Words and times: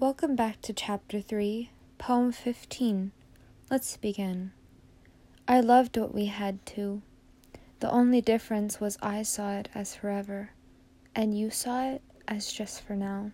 Welcome 0.00 0.36
back 0.36 0.62
to 0.62 0.72
Chapter 0.72 1.20
3, 1.20 1.70
Poem 1.98 2.30
15. 2.30 3.10
Let's 3.68 3.96
begin. 3.96 4.52
I 5.48 5.58
loved 5.58 5.96
what 5.96 6.14
we 6.14 6.26
had 6.26 6.64
too. 6.64 7.02
The 7.80 7.90
only 7.90 8.20
difference 8.20 8.80
was 8.80 8.96
I 9.02 9.24
saw 9.24 9.54
it 9.54 9.68
as 9.74 9.96
forever, 9.96 10.50
and 11.16 11.36
you 11.36 11.50
saw 11.50 11.94
it 11.94 12.02
as 12.28 12.52
just 12.52 12.82
for 12.82 12.94
now. 12.94 13.32